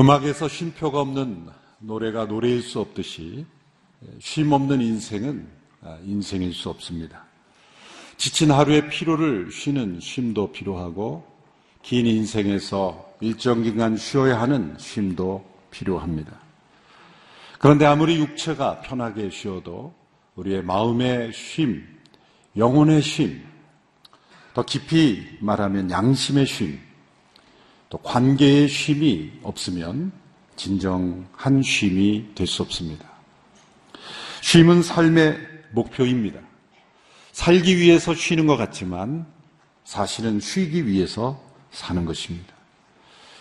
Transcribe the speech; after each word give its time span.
음악에서 0.00 0.48
쉼표가 0.48 0.98
없는 1.02 1.46
노래가 1.80 2.24
노래일 2.24 2.62
수 2.62 2.80
없듯이 2.80 3.44
쉼 4.18 4.50
없는 4.50 4.80
인생은 4.80 5.46
인생일 6.04 6.54
수 6.54 6.70
없습니다. 6.70 7.26
지친 8.16 8.50
하루의 8.50 8.88
피로를 8.88 9.52
쉬는 9.52 10.00
쉼도 10.00 10.52
필요하고 10.52 11.26
긴 11.82 12.06
인생에서 12.06 13.12
일정 13.20 13.62
기간 13.62 13.98
쉬어야 13.98 14.40
하는 14.40 14.74
쉼도 14.78 15.44
필요합니다. 15.70 16.32
그런데 17.58 17.84
아무리 17.84 18.16
육체가 18.20 18.80
편하게 18.80 19.28
쉬어도 19.28 19.92
우리의 20.36 20.62
마음의 20.62 21.34
쉼, 21.34 21.86
영혼의 22.56 23.02
쉼, 23.02 23.44
더 24.54 24.64
깊이 24.64 25.26
말하면 25.40 25.90
양심의 25.90 26.46
쉼, 26.46 26.89
또 27.90 27.98
관계의 27.98 28.68
쉼이 28.68 29.32
없으면 29.42 30.12
진정한 30.56 31.62
쉼이 31.62 32.30
될 32.34 32.46
수 32.46 32.62
없습니다. 32.62 33.04
쉼은 34.40 34.82
삶의 34.82 35.36
목표입니다. 35.72 36.40
살기 37.32 37.76
위해서 37.78 38.14
쉬는 38.14 38.46
것 38.46 38.56
같지만 38.56 39.26
사실은 39.84 40.40
쉬기 40.40 40.86
위해서 40.86 41.42
사는 41.72 42.04
것입니다. 42.04 42.54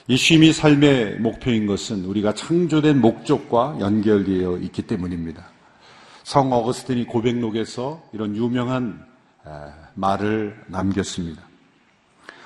이 0.07 0.17
쉼이 0.17 0.52
삶의 0.52 1.20
목표인 1.20 1.68
것은 1.68 2.05
우리가 2.05 2.34
창조된 2.34 2.99
목적과 2.99 3.77
연결되어 3.79 4.57
있기 4.57 4.81
때문입니다. 4.84 5.48
성 6.23 6.51
어거스틴이 6.51 7.05
고백록에서 7.05 8.04
이런 8.13 8.35
유명한 8.35 9.05
말을 9.93 10.63
남겼습니다. 10.68 11.43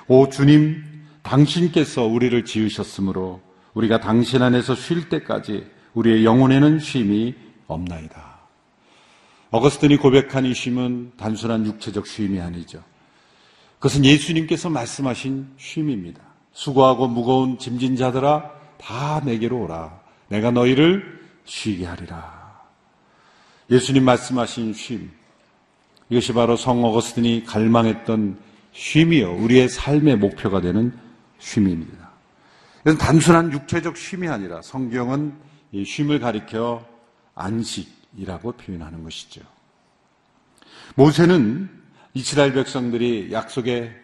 오 0.08 0.28
주님, 0.28 0.93
당신께서 1.24 2.04
우리를 2.04 2.44
지으셨으므로 2.44 3.40
우리가 3.72 3.98
당신 3.98 4.42
안에서 4.42 4.76
쉴 4.76 5.08
때까지 5.08 5.66
우리의 5.94 6.24
영혼에는 6.24 6.78
쉼이 6.78 7.34
없나이다. 7.66 8.34
어거스틴이 9.50 9.96
고백한 9.96 10.44
이 10.44 10.54
쉼은 10.54 11.12
단순한 11.16 11.66
육체적 11.66 12.06
쉼이 12.06 12.40
아니죠. 12.40 12.82
그것은 13.78 14.04
예수님께서 14.04 14.70
말씀하신 14.70 15.48
쉼입니다. 15.56 16.20
수고하고 16.52 17.08
무거운 17.08 17.58
짐진 17.58 17.96
자들아 17.96 18.50
다 18.78 19.20
내게로 19.24 19.62
오라. 19.62 20.00
내가 20.28 20.50
너희를 20.50 21.20
쉬게 21.44 21.86
하리라. 21.86 22.62
예수님 23.70 24.04
말씀하신 24.04 24.72
쉼. 24.74 25.10
이것이 26.10 26.32
바로 26.32 26.56
성 26.56 26.84
어거스틴이 26.84 27.44
갈망했던 27.44 28.38
쉼이요. 28.72 29.36
우리의 29.36 29.68
삶의 29.68 30.16
목표가 30.16 30.60
되는 30.60 31.03
쉼입니다. 31.38 32.10
이건 32.82 32.98
단순한 32.98 33.52
육체적 33.52 33.96
쉼이 33.96 34.28
아니라 34.28 34.62
성경은 34.62 35.34
이 35.72 35.84
쉼을 35.84 36.20
가리켜 36.20 36.86
안식이라고 37.34 38.52
표현하는 38.52 39.02
것이죠. 39.02 39.40
모세는 40.94 41.68
이스라엘 42.14 42.52
백성들이 42.52 43.32
약속의 43.32 43.94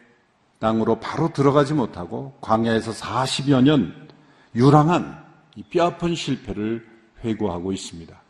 땅으로 0.58 1.00
바로 1.00 1.32
들어가지 1.32 1.74
못하고 1.74 2.36
광야에서 2.40 2.92
40여 2.92 3.62
년 3.62 4.08
유랑한 4.54 5.24
이 5.56 5.62
뼈아픈 5.62 6.14
실패를 6.14 6.86
회고하고 7.24 7.72
있습니다. 7.72 8.20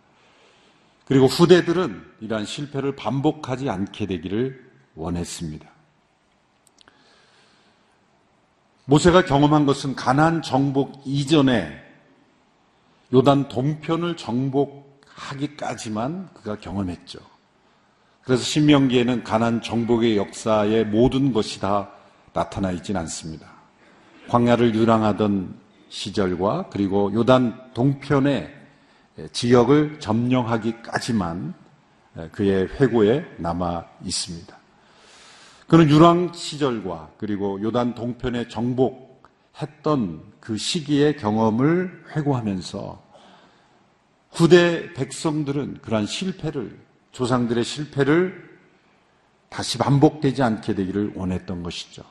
그리고 1.07 1.27
후대들은 1.27 2.05
이러한 2.21 2.45
실패를 2.45 2.95
반복하지 2.95 3.69
않게 3.69 4.07
되기를 4.07 4.71
원했습니다. 4.95 5.69
모세가 8.91 9.25
경험한 9.25 9.65
것은 9.67 9.95
가난 9.95 10.43
정복 10.43 11.03
이전에 11.05 11.71
요단 13.15 13.47
동편을 13.47 14.17
정복하기까지만 14.17 16.31
그가 16.35 16.59
경험했죠. 16.59 17.21
그래서 18.25 18.43
신명기에는 18.43 19.23
가난 19.23 19.63
정복의 19.63 20.17
역사의 20.17 20.87
모든 20.87 21.33
것이 21.33 21.61
다 21.61 21.89
나타나 22.33 22.73
있진 22.73 22.97
않습니다. 22.97 23.47
광야를 24.29 24.75
유랑하던 24.75 25.55
시절과 25.89 26.71
그리고 26.73 27.13
요단 27.15 27.75
동편의 27.75 28.53
지역을 29.31 30.01
점령하기까지만 30.01 31.55
그의 32.33 32.67
회고에 32.81 33.25
남아 33.39 33.85
있습니다. 34.03 34.60
그는 35.71 35.89
유랑 35.89 36.33
시절과 36.35 37.13
그리고 37.17 37.63
요단 37.63 37.95
동편에 37.95 38.49
정복했던 38.49 40.21
그 40.41 40.57
시기의 40.57 41.17
경험을 41.17 42.07
회고하면서 42.11 43.01
후대 44.33 44.93
백성들은 44.95 45.79
그러한 45.81 46.07
실패를 46.07 46.77
조상들의 47.13 47.63
실패를 47.63 48.51
다시 49.49 49.79
반복되지 49.79 50.43
않게 50.43 50.75
되기를 50.75 51.13
원했던 51.15 51.63
것이죠. 51.63 52.03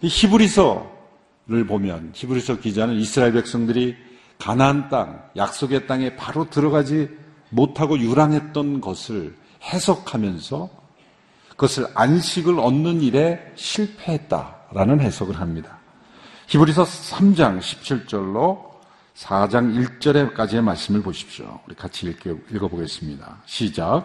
히브리서를 0.00 1.66
보면 1.66 2.12
히브리서 2.14 2.60
기자는 2.60 2.94
이스라엘 2.94 3.32
백성들이 3.32 3.96
가나안 4.38 4.88
땅, 4.88 5.28
약속의 5.34 5.88
땅에 5.88 6.14
바로 6.14 6.48
들어가지 6.48 7.10
못하고 7.50 7.98
유랑했던 7.98 8.80
것을 8.80 9.34
해석하면서 9.64 10.77
그것을 11.58 11.88
안식을 11.92 12.60
얻는 12.60 13.02
일에 13.02 13.52
실패했다라는 13.56 15.00
해석을 15.00 15.40
합니다. 15.40 15.78
히브리서 16.46 16.84
3장 16.84 17.58
17절로 17.58 18.68
4장 19.16 19.74
1절에까지의 19.98 20.62
말씀을 20.62 21.02
보십시오. 21.02 21.58
우리 21.66 21.74
같이 21.74 22.06
읽어 22.52 22.68
보겠습니다. 22.68 23.38
시작. 23.44 24.04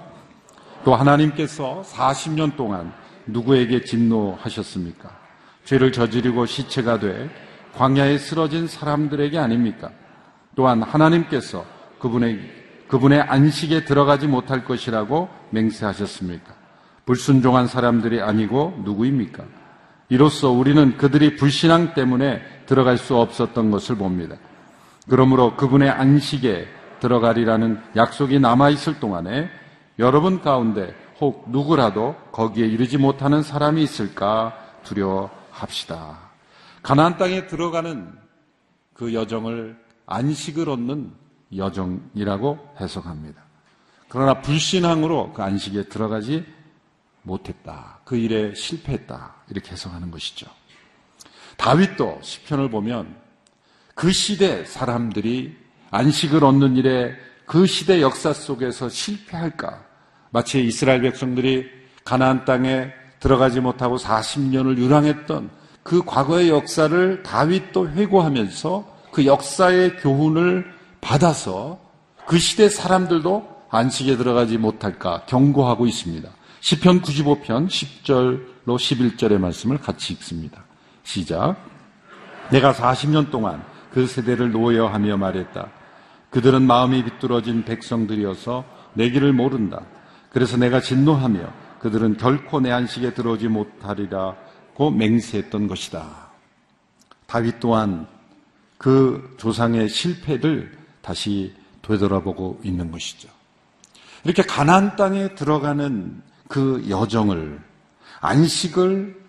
또 0.84 0.96
하나님께서 0.96 1.84
40년 1.86 2.58
동안 2.58 2.92
누구에게 3.28 3.86
진노하셨습니까? 3.86 5.16
죄를 5.64 5.92
저지르고 5.92 6.48
시체가 6.48 7.00
돼 7.00 7.30
광야에 7.76 8.18
쓰러진 8.18 8.68
사람들에게 8.68 9.38
아닙니까? 9.38 9.92
또한 10.56 10.82
하나님께서 10.82 11.64
그분의, 12.00 12.40
그분의 12.88 13.22
안식에 13.22 13.86
들어가지 13.86 14.26
못할 14.26 14.66
것이라고 14.66 15.30
맹세하셨습니까? 15.52 16.63
불순종한 17.06 17.68
사람들이 17.68 18.22
아니고 18.22 18.82
누구입니까? 18.84 19.44
이로써 20.10 20.50
우리는 20.50 20.98
그들이 20.98 21.36
불신앙 21.36 21.94
때문에 21.94 22.42
들어갈 22.66 22.98
수 22.98 23.18
없었던 23.18 23.72
것을 23.72 23.96
봅니다. 23.96 24.36
그러므로 25.10 25.56
그분의 25.56 25.90
안식에 25.90 26.68
들어가리라는 27.00 27.82
약속이 27.96 28.40
남아있을 28.40 29.00
동안에 29.00 29.50
여러분 30.00 30.42
가운데 30.42 30.96
혹 31.20 31.50
누구라도 31.50 32.16
거기에 32.32 32.66
이르지 32.66 32.98
못하는 32.98 33.44
사람이 33.44 33.82
있을까 33.84 34.54
두려워합시다. 34.84 36.18
가나안 36.82 37.18
땅에 37.18 37.48
들어가는 37.48 38.14
그 38.94 39.14
여정을 39.14 39.78
안식을 40.06 40.70
얻는 40.70 41.12
여정이라고 41.56 42.76
해석합니다. 42.80 43.42
그러나 44.10 44.42
불신앙으로 44.42 45.34
그 45.34 45.42
안식에 45.42 45.84
들어가지 45.84 46.46
못했다. 47.24 48.00
그 48.06 48.16
일에 48.16 48.54
실패했다. 48.54 49.36
이렇게 49.50 49.72
해석하는 49.72 50.12
것이죠. 50.12 50.48
다윗도 51.58 52.20
시편을 52.22 52.70
보면 52.70 53.16
그 53.96 54.12
시대 54.12 54.66
사람들이 54.66 55.56
안식을 55.92 56.44
얻는 56.44 56.78
일에 56.78 57.16
그 57.46 57.66
시대 57.66 58.02
역사 58.02 58.34
속에서 58.34 58.90
실패할까? 58.90 59.86
마치 60.32 60.64
이스라엘 60.66 61.02
백성들이 61.02 61.70
가나안 62.04 62.46
땅에 62.46 62.92
들어가지 63.20 63.60
못하고 63.60 63.98
40년을 63.98 64.78
유랑했던 64.78 65.50
그 65.84 66.04
과거의 66.04 66.50
역사를 66.50 67.24
다윗도 67.24 67.90
회고하면서 67.90 68.94
그 69.12 69.26
역사의 69.26 69.98
교훈을 69.98 70.66
받아서 71.02 71.80
그 72.26 72.40
시대 72.40 72.70
사람들도 72.70 73.54
안식에 73.70 74.18
들어가지 74.18 74.58
못할까 74.58 75.26
경고하고 75.26 75.86
있습니다. 75.86 76.30
시편 76.64 77.02
95편 77.02 77.68
10절로 77.68 78.78
11절의 78.78 79.38
말씀을 79.38 79.80
같이 79.80 80.14
읽습니다. 80.14 80.64
시작. 81.04 81.58
내가 82.52 82.72
40년 82.72 83.32
동안 83.32 83.66
그 83.92 84.08
세대를 84.08 84.54
노여하며 84.54 85.18
말했다. 85.18 85.70
그들은 86.30 86.62
마음이 86.62 87.04
비뚤어진 87.04 87.66
백성들이어서 87.66 88.64
내 88.94 89.10
길을 89.10 89.34
모른다. 89.34 89.82
그래서 90.30 90.56
내가 90.56 90.80
진노하며 90.80 91.54
그들은 91.80 92.16
결코 92.16 92.62
내 92.62 92.72
안식에 92.72 93.14
들어오지 93.14 93.50
못하리라고 93.50 94.90
맹세했던 94.90 95.68
것이다. 95.68 96.30
다윗 97.26 97.60
또한 97.60 98.08
그 98.78 99.36
조상의 99.38 99.90
실패를 99.90 100.78
다시 101.02 101.54
되돌아보고 101.82 102.62
있는 102.64 102.90
것이죠. 102.90 103.28
이렇게 104.24 104.44
가나안 104.44 104.96
땅에 104.96 105.36
들어가는 105.36 106.32
그 106.54 106.86
여정을 106.88 107.60
안식을 108.20 109.20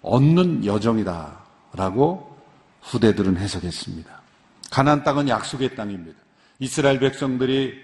얻는 0.00 0.64
여정이다라고 0.64 2.38
후대들은 2.80 3.36
해석했습니다. 3.36 4.22
가나안 4.70 5.04
땅은 5.04 5.28
약속의 5.28 5.74
땅입니다. 5.76 6.18
이스라엘 6.60 6.98
백성들이 6.98 7.74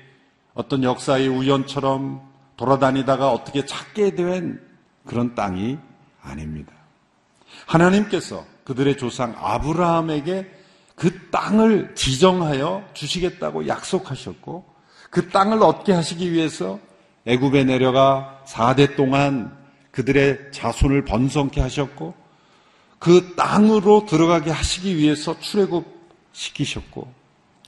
어떤 0.55 0.85
역사의 0.85 1.29
우연처럼 1.29 2.23
돌아다니다가 2.57 3.31
어떻게 3.31 3.67
찾게 3.67 4.15
된 4.15 4.59
그런 5.05 5.35
땅이 5.35 5.77
아닙니다. 6.23 6.73
하나님께서 7.67 8.47
그들의 8.65 8.97
조상 8.97 9.35
아브라함에게 9.37 10.51
그 10.95 11.29
땅을 11.29 11.95
지정하여 11.95 12.89
주시겠다고 12.95 13.69
약속하셨고 13.69 14.65
그 15.11 15.29
땅을 15.29 15.63
얻게 15.63 15.93
하시기 15.93 16.33
위해서 16.33 16.88
애굽에 17.29 17.65
내려가 17.65 18.43
4대 18.47 18.97
동안 18.97 19.55
그들의 19.91 20.51
자손을 20.51 21.05
번성케 21.05 21.61
하셨고 21.61 22.15
그 22.99 23.35
땅으로 23.37 24.07
들어가게 24.07 24.51
하시기 24.51 24.97
위해서 24.97 25.39
출애굽 25.39 25.87
시키셨고 26.33 27.13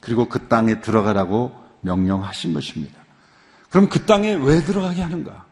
그리고 0.01 0.29
그 0.29 0.49
땅에 0.49 0.81
들어가라고 0.81 1.55
명령하신 1.83 2.55
것입니다. 2.55 2.99
그럼 3.69 3.89
그 3.91 4.07
땅에 4.07 4.33
왜 4.33 4.63
들어가게 4.63 5.03
하는가? 5.03 5.45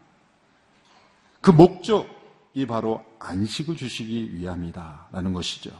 그 1.43 1.50
목적이 1.50 2.66
바로 2.66 3.04
안식을 3.19 3.76
주시기 3.76 4.37
위함이다라는 4.37 5.34
것이죠. 5.34 5.70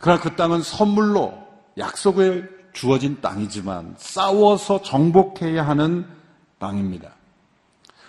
그러나 0.00 0.20
그 0.20 0.36
땅은 0.36 0.62
선물로 0.62 1.46
약속을 1.78 2.70
주어진 2.74 3.22
땅이지만 3.22 3.94
싸워서 3.96 4.82
정복해야 4.82 5.66
하는 5.66 6.15
땅입니다. 6.58 7.12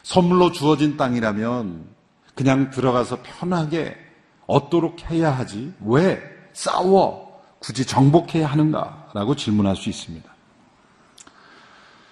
선물로 0.04 0.52
주어진 0.52 0.98
땅이라면 0.98 1.88
그냥 2.36 2.70
들어가서 2.70 3.22
편하게 3.24 3.98
얻도록 4.46 5.10
해야 5.12 5.32
하지 5.32 5.74
왜 5.82 6.22
싸워 6.54 7.42
굳이 7.60 7.86
정복해야 7.86 8.48
하는가라고 8.48 9.36
질문할 9.36 9.76
수 9.76 9.90
있습니다. 9.90 10.38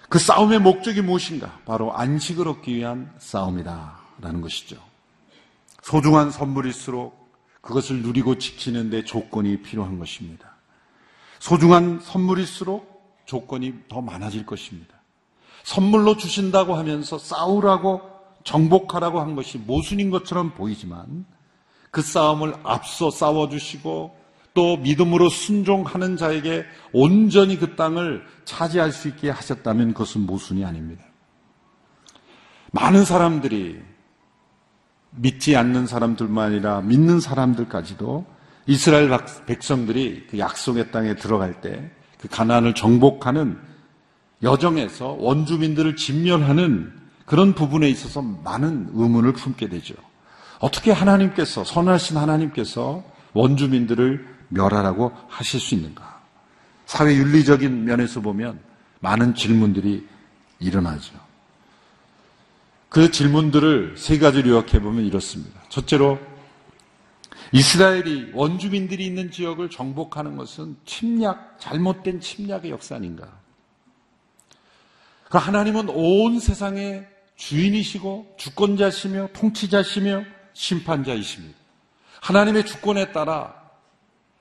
그 0.09 0.19
싸움의 0.19 0.59
목적이 0.59 1.01
무엇인가? 1.01 1.59
바로 1.65 1.95
안식을 1.95 2.47
얻기 2.47 2.75
위한 2.75 3.13
싸움이다라는 3.17 4.41
것이죠. 4.41 4.77
소중한 5.81 6.31
선물일수록 6.31 7.25
그것을 7.61 8.01
누리고 8.01 8.38
지키는데 8.38 9.03
조건이 9.03 9.61
필요한 9.61 9.99
것입니다. 9.99 10.55
소중한 11.39 11.99
선물일수록 12.01 13.23
조건이 13.25 13.73
더 13.89 14.01
많아질 14.01 14.45
것입니다. 14.45 14.94
선물로 15.65 16.15
주신다고 16.15 16.75
하면서 16.75 17.17
싸우라고 17.17 18.01
정복하라고 18.44 19.19
한 19.19 19.35
것이 19.35 19.57
모순인 19.57 20.12
것처럼 20.12 20.53
보이지만 20.53 21.25
그 21.89 22.01
싸움을 22.01 22.53
앞서 22.63 23.09
싸워주시고 23.09 24.15
또 24.53 24.77
믿음으로 24.77 25.27
순종하는 25.29 26.17
자에게 26.17 26.65
온전히 26.94 27.57
그 27.57 27.75
땅을 27.75 28.23
차지할 28.45 28.91
수 28.91 29.07
있게 29.07 29.29
하셨다면 29.29 29.94
그것은 29.94 30.21
모순이 30.21 30.63
아닙니다. 30.63 31.03
많은 32.71 33.03
사람들이 33.03 33.81
믿지 35.12 35.56
않는 35.56 35.88
사람들만 35.88 36.47
아니라 36.47 36.81
믿는 36.81 37.19
사람들까지도 37.19 38.25
이스라엘 38.67 39.09
백성들이 39.45 40.27
그 40.29 40.38
약속의 40.39 40.91
땅에 40.91 41.15
들어갈 41.15 41.59
때 41.59 41.91
그 42.25 42.27
가난을 42.29 42.73
정복하는 42.73 43.59
여정에서 44.45 45.18
원주민들을 45.19 45.95
진멸하는 45.95 46.94
그런 47.25 47.53
부분에 47.53 47.89
있어서 47.89 48.21
많은 48.21 48.92
의문을 48.94 49.33
품게 49.33 49.68
되죠. 49.68 49.95
어떻게 50.59 50.92
하나님께서 50.92 51.63
선하신 51.63 52.18
하나님께서 52.18 53.03
원주민들을 53.33 54.36
멸하라고 54.50 55.12
하실 55.27 55.59
수 55.59 55.75
있는가? 55.75 56.21
사회 56.86 57.15
윤리적인 57.15 57.83
면에서 57.83 58.21
보면 58.21 58.59
많은 59.00 59.36
질문들이 59.36 60.07
일어나죠. 60.59 61.13
그 62.89 63.12
질문들을 63.12 63.95
세 63.98 64.19
가지로 64.19 64.51
요약해 64.51 64.80
보면 64.80 65.06
이렇습니다. 65.06 65.59
첫째로 65.69 66.19
이스라엘이 67.51 68.31
원주민들이 68.33 69.06
있는 69.06 69.31
지역을 69.31 69.69
정복하는 69.69 70.38
것은 70.38 70.77
침략, 70.86 71.59
잘못된 71.59 72.21
침략의 72.21 72.69
역사 72.69 72.95
아닌가? 72.95 73.44
그 75.30 75.38
하나님은 75.38 75.89
온 75.89 76.39
세상의 76.39 77.07
주인이시고 77.36 78.36
주권자시며 78.38 79.30
통치자시며 79.33 80.24
심판자이십니다. 80.54 81.57
하나님의 82.22 82.66
주권에 82.66 83.12
따라 83.12 83.54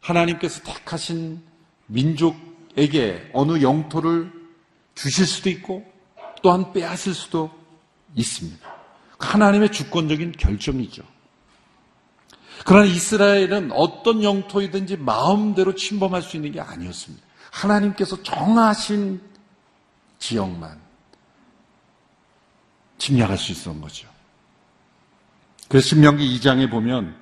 하나님께서 0.01 0.63
택하신 0.63 1.43
민족에게 1.87 3.31
어느 3.33 3.63
영토를 3.63 4.33
주실 4.95 5.27
수도 5.27 5.51
있고 5.51 5.85
또한 6.43 6.73
빼앗을 6.73 7.15
수도 7.15 7.51
있습니다. 8.15 8.75
하나님의 9.19 9.73
주권적인 9.73 10.33
결정이죠. 10.33 11.03
그러나 12.65 12.87
이스라엘은 12.87 13.73
어떤 13.73 14.23
영토이든지 14.23 14.99
마음대로 14.99 15.75
침범할 15.75 16.23
수 16.23 16.37
있는 16.37 16.53
게 16.53 16.61
아니었습니다. 16.61 17.25
하나님께서 17.51 18.23
정하신 18.23 19.21
지역만 20.25 20.81
침략할 22.97 23.37
수 23.37 23.53
있었던 23.53 23.81
거죠. 23.83 24.09
그래서 25.69 25.89
신명기 25.89 26.39
2장에 26.39 26.71
보면 26.71 27.15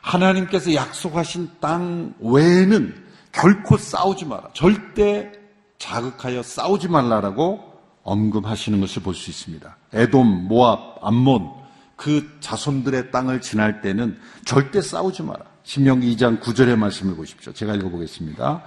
하나님께서 0.00 0.72
약속하신 0.74 1.50
땅 1.60 2.14
외에는 2.20 3.04
결코 3.32 3.76
싸우지 3.76 4.26
마라. 4.26 4.50
절대 4.52 5.32
자극하여 5.78 6.42
싸우지 6.42 6.88
말라라고 6.88 7.72
언급하시는 8.04 8.80
것을 8.80 9.02
볼 9.02 9.14
수 9.14 9.30
있습니다. 9.30 9.76
에돔, 9.92 10.46
모압, 10.46 10.98
암몬 11.02 11.50
그 11.96 12.36
자손들의 12.38 13.10
땅을 13.10 13.40
지날 13.40 13.80
때는 13.80 14.20
절대 14.44 14.80
싸우지 14.80 15.22
마라. 15.24 15.44
신명기 15.64 16.14
2장 16.14 16.40
9절의 16.40 16.76
말씀을 16.76 17.16
보십시오. 17.16 17.52
제가 17.52 17.74
읽어보겠습니다. 17.74 18.62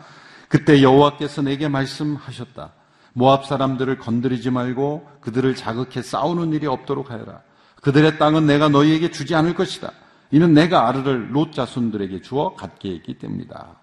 그때 0.50 0.82
여호와께서 0.82 1.44
내게 1.44 1.70
말씀하셨다. 1.70 2.74
모압 3.18 3.48
사람들을 3.48 3.98
건드리지 3.98 4.52
말고 4.52 5.08
그들을 5.22 5.56
자극해 5.56 6.04
싸우는 6.04 6.54
일이 6.54 6.68
없도록 6.68 7.10
하여라. 7.10 7.42
그들의 7.82 8.20
땅은 8.20 8.46
내가 8.46 8.70
너희에게 8.70 9.10
주지 9.10 9.34
않을 9.34 9.56
것이다. 9.56 9.92
이는 10.30 10.54
내가 10.54 10.88
아르를 10.88 11.34
롯 11.34 11.52
자손들에게 11.52 12.22
주어 12.22 12.54
갖게 12.54 12.92
했기 12.92 13.18
때문이다. 13.18 13.76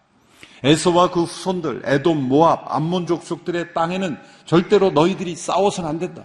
에서와 0.62 1.10
그 1.10 1.24
후손들, 1.24 1.82
에돔, 1.84 2.28
모압, 2.28 2.72
암몬 2.72 3.08
족속들의 3.08 3.74
땅에는 3.74 4.18
절대로 4.44 4.92
너희들이 4.92 5.34
싸워서는 5.34 5.90
안 5.90 5.98
된다. 5.98 6.22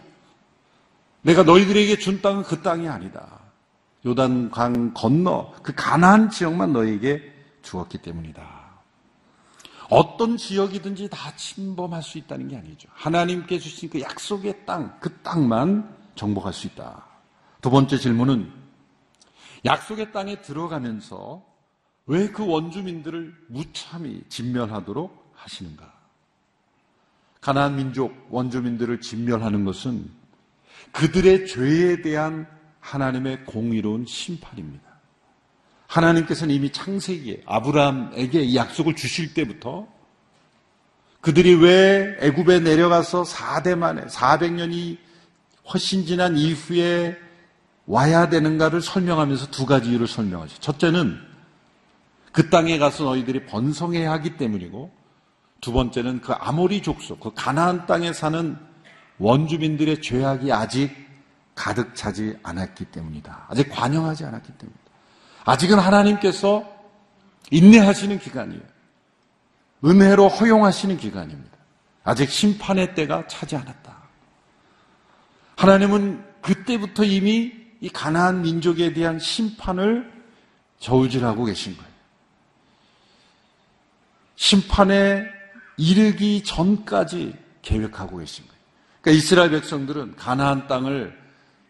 내가 1.23 1.41
너희들에게 1.41 1.97
준 1.97 2.21
땅은 2.21 2.43
그 2.43 2.61
땅이 2.61 2.87
아니다. 2.87 3.39
요단 4.05 4.51
강 4.51 4.93
건너 4.93 5.51
그 5.63 5.73
가나안 5.75 6.29
지역만 6.29 6.73
너희에게 6.73 7.23
주었기 7.63 7.97
때문이다. 7.97 8.58
어떤 9.89 10.37
지역이든지 10.37 11.09
다 11.09 11.35
침범할 11.35 12.03
수 12.03 12.17
있다는 12.17 12.47
게 12.47 12.57
아니죠. 12.57 12.89
하나님께 12.93 13.59
주신 13.59 13.89
그 13.89 13.99
약속의 13.99 14.65
땅, 14.65 14.97
그 14.99 15.21
땅만 15.21 15.97
정복할 16.15 16.53
수 16.53 16.67
있다. 16.67 17.05
두 17.61 17.69
번째 17.69 17.97
질문은 17.97 18.51
약속의 19.65 20.11
땅에 20.11 20.41
들어가면서 20.41 21.43
왜 22.05 22.31
그 22.31 22.45
원주민들을 22.45 23.35
무참히 23.49 24.23
진멸하도록 24.29 25.33
하시는가? 25.35 25.93
가나안 27.39 27.75
민족 27.75 28.27
원주민들을 28.31 28.99
진멸하는 29.01 29.63
것은 29.63 30.09
그들의 30.91 31.47
죄에 31.47 32.01
대한 32.01 32.47
하나님의 32.79 33.45
공의로운 33.45 34.05
심판입니다. 34.07 34.88
하나님께서는 35.89 36.53
이미 36.53 36.71
창세기에 36.71 37.43
아브라함에게 37.45 38.41
이 38.41 38.55
약속을 38.55 38.95
주실 38.95 39.33
때부터 39.33 39.87
그들이 41.21 41.55
왜 41.55 42.15
애굽에 42.21 42.59
내려가서 42.59 43.23
4대 43.23 43.75
만에 43.75 44.05
400년이 44.05 44.97
훨씬 45.73 46.05
지난 46.05 46.37
이후에 46.37 47.17
와야 47.87 48.29
되는가를 48.29 48.81
설명하면서 48.81 49.47
두 49.47 49.65
가지 49.65 49.89
이유를 49.89 50.07
설명하죠. 50.07 50.59
첫째는 50.59 51.19
그 52.31 52.49
땅에 52.49 52.77
가서 52.77 53.03
너희들이 53.05 53.47
번성해야 53.47 54.11
하기 54.13 54.37
때문이고 54.37 54.91
두 55.59 55.73
번째는 55.73 56.21
그 56.21 56.33
아모리 56.33 56.83
족속, 56.83 57.19
그 57.19 57.31
가나안 57.33 57.87
땅에 57.87 58.13
사는 58.13 58.55
원주민들의 59.17 60.01
죄악이 60.01 60.53
아직 60.53 60.95
가득 61.55 61.95
차지 61.95 62.37
않았기 62.43 62.85
때문이다. 62.85 63.47
아직 63.49 63.69
관영하지 63.69 64.23
않았기 64.23 64.53
때문이다. 64.53 64.88
아직은 65.49 65.79
하나님께서 65.79 66.63
인내하시는 67.49 68.19
기간이에요. 68.19 68.61
은혜로 69.83 70.27
허용하시는 70.27 70.97
기간입니다. 70.97 71.57
아직 72.03 72.29
심판의 72.29 72.93
때가 72.93 73.25
차지 73.25 73.55
않았다. 73.55 73.97
하나님은 75.55 76.23
그때부터 76.41 77.03
이미 77.03 77.51
이 77.81 77.89
가나안 77.89 78.43
민족에 78.43 78.93
대한 78.93 79.17
심판을 79.17 80.11
저울질하고 80.77 81.45
계신 81.45 81.75
거예요. 81.75 81.89
심판의 84.35 85.25
이르기 85.77 86.43
전까지 86.43 87.35
계획하고 87.63 88.17
계신 88.17 88.45
거예요. 88.45 88.59
그러니까 89.01 89.17
이스라엘 89.17 89.49
백성들은 89.49 90.15
가나안 90.15 90.67
땅을 90.67 91.17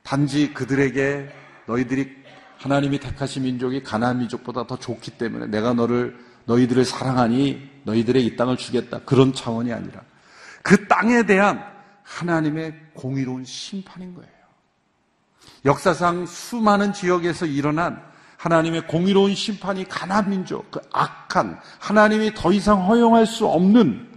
단지 0.03 0.53
그들에게 0.53 1.29
너희들이 1.65 2.18
하나님이 2.59 2.99
택하신 2.99 3.43
민족이 3.43 3.83
가나안 3.83 4.19
민족보다 4.19 4.67
더 4.67 4.77
좋기 4.77 5.11
때문에 5.11 5.47
내가 5.47 5.73
너를 5.73 6.19
너희들을 6.45 6.83
사랑하니 6.83 7.69
너희들의 7.83 8.25
이 8.25 8.35
땅을 8.35 8.57
주겠다. 8.57 8.99
그런 8.99 9.33
차원이 9.33 9.71
아니라 9.71 10.01
그 10.61 10.87
땅에 10.87 11.23
대한 11.25 11.63
하나님의 12.03 12.75
공의로운 12.93 13.45
심판인 13.45 14.13
거예요. 14.13 14.29
역사상 15.63 16.25
수많은 16.25 16.91
지역에서 16.91 17.45
일어난 17.45 18.01
하나님의 18.37 18.87
공의로운 18.87 19.35
심판이 19.35 19.85
가난 19.85 20.29
민족, 20.29 20.69
그 20.69 20.81
악한 20.91 21.59
하나님이 21.79 22.33
더 22.33 22.51
이상 22.51 22.87
허용할 22.87 23.25
수 23.25 23.45
없는 23.47 24.09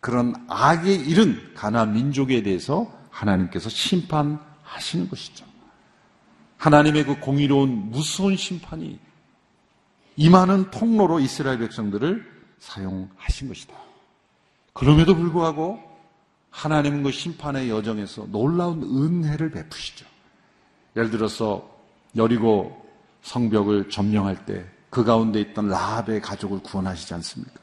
그런 0.00 0.34
악에 0.48 0.94
이른 0.94 1.52
가난 1.54 1.94
민족에 1.94 2.42
대해서 2.42 2.92
하나님께서 3.10 3.68
심판하시는 3.68 5.08
것이죠. 5.08 5.44
하나님의 6.58 7.04
그 7.04 7.20
공의로운 7.20 7.90
무서운 7.90 8.36
심판이 8.36 8.98
임하는 10.16 10.70
통로로 10.70 11.20
이스라엘 11.20 11.58
백성들을 11.58 12.24
사용하신 12.58 13.48
것이다. 13.48 13.74
그럼에도 14.72 15.14
불구하고 15.14 15.80
하나님은 16.50 17.02
그 17.02 17.12
심판의 17.12 17.68
여정에서 17.68 18.26
놀라운 18.30 18.82
은혜를 18.82 19.50
베푸시죠. 19.50 20.06
예를 20.96 21.10
들어서 21.10 21.68
여리고 22.16 22.86
성벽을 23.22 23.90
점령할 23.90 24.46
때 24.46 24.76
그 24.96 25.04
가운데 25.04 25.42
있던 25.42 25.68
라합의 25.68 26.22
가족을 26.22 26.60
구원하시지 26.60 27.12
않습니까? 27.12 27.60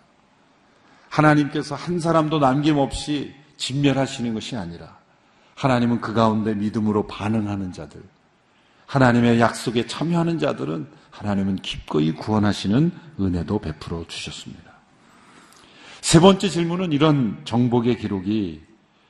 하나님께서 1.09 1.73
한 1.73 1.99
사람도 1.99 2.37
남김없이 2.37 3.33
진멸하시는 3.57 4.35
것이 4.35 4.55
아니라 4.55 4.99
하나님은 5.55 5.99
그 5.99 6.13
가운데 6.13 6.53
믿음으로 6.53 7.07
반응하는 7.07 7.73
자들, 7.73 8.03
하나님의 8.85 9.39
약속에 9.39 9.87
참여하는 9.87 10.39
자들은 10.39 10.87
하나님은 11.11 11.57
기꺼이 11.57 12.11
구원하시는 12.13 12.91
은혜도 13.19 13.59
베풀어 13.59 14.05
주셨습니다. 14.07 14.71
세 16.01 16.19
번째 16.19 16.49
질문은 16.49 16.91
이런 16.91 17.41
정복의 17.45 17.97
기록이 17.97 18.61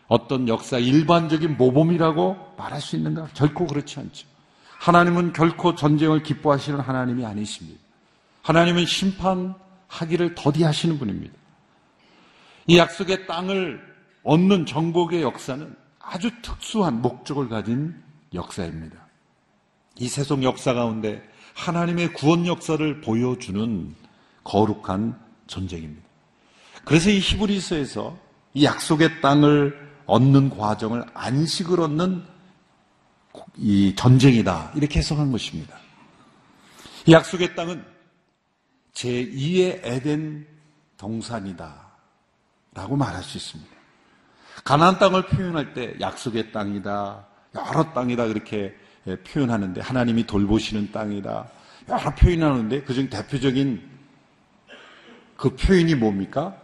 어떤 0.08 0.48
역사 0.48 0.78
일반적인 0.78 1.58
모범이라고 1.58 2.56
말할 2.58 2.82
수 2.82 2.96
있는가? 2.96 3.30
결코 3.34 3.66
그렇지 3.66 4.00
않죠. 4.00 4.28
하나님은 4.80 5.34
결코 5.34 5.76
전쟁을 5.76 6.24
기뻐하시는 6.24 6.80
하나님이 6.80 7.26
아니십니다. 7.26 7.80
하나님은 8.44 8.86
심판하기를 8.86 10.36
더디하시는 10.36 11.00
분입니다. 11.00 11.34
이 12.68 12.78
약속의 12.78 13.28
땅을 13.28 13.82
얻는 14.24 14.66
정복의 14.66 15.22
역사는 15.22 15.76
아주 16.00 16.30
특수한 16.42 17.02
목적을 17.02 17.50
가진 17.50 17.96
역사입니다. 18.34 19.03
이 20.00 20.08
세속 20.08 20.44
역사 20.44 20.74
가운데 20.74 21.22
하나님의 21.56 22.14
구원 22.14 22.48
역사를 22.48 23.02
보여주는 23.02 23.96
거룩한 24.44 25.20
전쟁입니다. 25.48 26.08
그래서 26.84 27.10
이 27.10 27.20
히브리서에서 27.20 28.18
이 28.56 28.66
약속의 28.66 29.22
땅을 29.22 29.94
얻는 30.06 30.50
과정을 30.50 31.06
안식을 31.14 31.80
얻는 31.80 32.24
이 33.58 33.96
전쟁이다. 33.96 34.74
이렇게 34.76 35.00
해석한 35.00 35.32
것입니다. 35.32 35.78
이 37.06 37.14
약속의 37.14 37.56
땅은 37.56 37.84
제2의 38.94 39.80
에덴 39.84 40.48
동산이다. 40.98 41.84
라고 42.74 42.96
말할 42.96 43.24
수 43.24 43.38
있습니다. 43.38 43.72
가나안 44.64 45.00
땅을 45.00 45.28
표현할 45.28 45.74
때 45.74 45.96
약속의 46.00 46.52
땅이다. 46.52 47.28
여러 47.56 47.94
땅이다. 47.94 48.28
그렇게 48.28 48.76
표현하는데 49.06 49.82
하나님이 49.82 50.26
돌보시는 50.26 50.92
땅이다. 50.92 51.50
여러 51.90 52.16
표현하는데 52.16 52.84
그중 52.84 53.10
대표적인 53.10 53.82
그 55.36 55.56
표현이 55.56 55.96
뭡니까? 55.96 56.56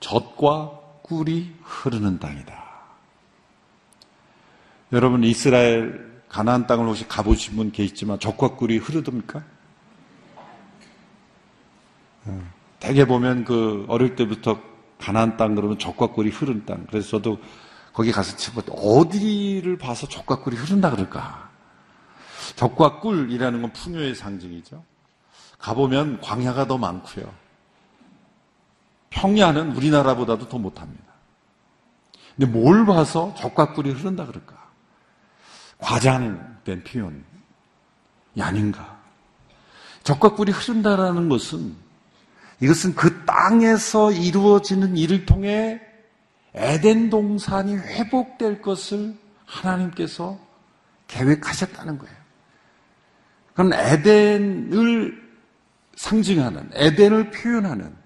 젖과 0.00 0.80
꿀이 1.02 1.52
흐르는 1.62 2.18
땅이다. 2.18 2.64
여러분 4.92 5.22
이스라엘 5.24 6.06
가나안 6.28 6.66
땅을 6.66 6.86
혹시 6.86 7.06
가보신 7.06 7.56
분 7.56 7.70
계시지만 7.70 8.18
적과 8.18 8.56
꿀이 8.56 8.78
흐르듭니까? 8.78 9.44
어, 12.24 12.52
대개 12.80 13.04
보면 13.04 13.44
그 13.44 13.84
어릴 13.88 14.16
때부터 14.16 14.60
가나안 14.98 15.36
땅 15.36 15.54
그러면 15.54 15.78
적과 15.78 16.08
꿀이 16.08 16.30
흐른 16.30 16.64
땅. 16.66 16.84
그래서 16.90 17.10
저도 17.10 17.38
거기 17.92 18.10
가서 18.12 18.36
어디를 18.70 19.78
봐서 19.78 20.08
적과 20.08 20.40
꿀이 20.40 20.56
흐른다 20.56 20.90
그럴까? 20.90 21.45
적과 22.56 23.00
꿀이라는 23.00 23.62
건 23.62 23.72
풍요의 23.72 24.14
상징이죠. 24.14 24.82
가보면 25.58 26.20
광야가 26.20 26.66
더 26.66 26.78
많고요. 26.78 27.32
평야는 29.10 29.76
우리나라보다도 29.76 30.48
더 30.48 30.58
못합니다. 30.58 31.04
근데 32.34 32.50
뭘 32.50 32.84
봐서 32.84 33.34
적과 33.38 33.72
꿀이 33.72 33.90
흐른다 33.90 34.26
그럴까? 34.26 34.54
과장된 35.78 36.84
표현이 36.84 37.22
아닌가. 38.40 38.98
적과 40.02 40.34
꿀이 40.34 40.50
흐른다라는 40.52 41.28
것은 41.28 41.76
이것은 42.60 42.94
그 42.94 43.24
땅에서 43.24 44.12
이루어지는 44.12 44.96
일을 44.96 45.26
통해 45.26 45.80
에덴 46.54 47.10
동산이 47.10 47.76
회복될 47.76 48.62
것을 48.62 49.14
하나님께서 49.44 50.38
계획하셨다는 51.08 51.98
거예요. 51.98 52.25
그건 53.56 53.72
에덴을 53.72 55.26
상징하는, 55.94 56.70
에덴을 56.74 57.30
표현하는, 57.30 57.96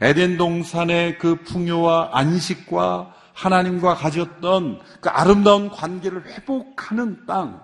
에덴 0.00 0.38
동산의 0.38 1.18
그 1.18 1.36
풍요와 1.42 2.12
안식과 2.14 3.14
하나님과 3.34 3.94
가졌던 3.96 4.80
그 5.02 5.08
아름다운 5.10 5.68
관계를 5.68 6.24
회복하는 6.26 7.26
땅, 7.26 7.60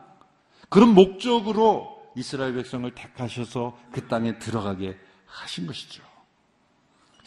그런 0.69 0.91
목적으로 0.91 1.97
이스라엘 2.15 2.55
백성을 2.55 2.91
택하셔서 2.95 3.79
그 3.93 4.07
땅에 4.09 4.39
들어가게 4.39 4.99
하신 5.25 5.67
것이죠. 5.67 6.03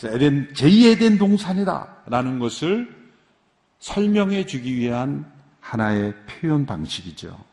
에덴, 0.03 0.53
제2에덴 0.53 1.17
동산이다라는 1.17 2.37
것을 2.37 2.95
설명해 3.79 4.45
주기 4.45 4.75
위한 4.75 5.25
하나의 5.61 6.13
표현 6.27 6.67
방식이죠. 6.67 7.49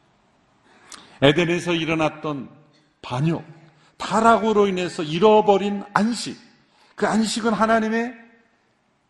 에덴에서 1.23 1.75
일어났던 1.75 2.49
반역, 3.03 3.45
타락으로 3.97 4.67
인해서 4.67 5.03
잃어버린 5.03 5.83
안식, 5.95 6.39
그 6.95 7.07
안식은 7.07 7.53
하나님의 7.53 8.15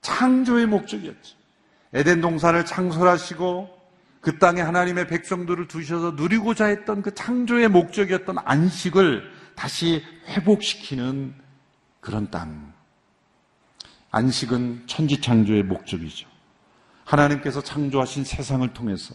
창조의 0.01 0.67
목적이었죠. 0.67 1.37
에덴 1.93 2.21
동산을 2.21 2.65
창설하시고 2.65 3.77
그 4.21 4.39
땅에 4.39 4.61
하나님의 4.61 5.07
백성들을 5.07 5.69
두셔서 5.69 6.13
누리고자 6.13 6.67
했던 6.67 7.03
그 7.03 7.15
창조의 7.15 7.69
목적이었던 7.69 8.37
안식을 8.45 9.23
다시 9.55 10.03
회복시키는 10.29 11.35
그런 12.01 12.31
땅. 12.31 12.73
안식은 14.11 14.85
천지 14.87 15.21
창조의 15.21 15.63
목적이죠. 15.65 16.29
하나님께서 17.05 17.63
창조하신 17.63 18.25
세상을 18.25 18.67
통해서 18.73 19.15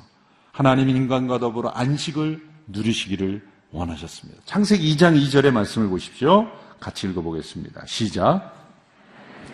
하나님 0.52 0.90
인간과 0.90 1.40
더불어 1.40 1.70
안식을 1.70 2.51
누리시기를 2.72 3.46
원하셨습니다. 3.72 4.42
창세기 4.46 4.96
2장 4.96 5.20
2절의 5.22 5.52
말씀을 5.52 5.88
보십시오. 5.90 6.52
같이 6.80 7.08
읽어보겠습니다. 7.08 7.86
시작. 7.86 8.54